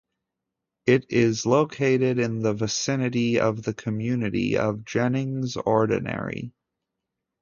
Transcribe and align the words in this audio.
It 0.87 1.05
is 1.11 1.45
located 1.45 2.17
in 2.17 2.41
the 2.41 2.55
vicinity 2.55 3.39
of 3.39 3.61
the 3.61 3.75
community 3.75 4.57
of 4.57 4.83
Jennings 4.83 5.55
Ordinary. 5.57 6.53